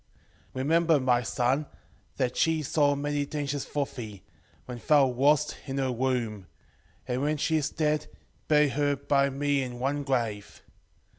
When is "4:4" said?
0.55-0.55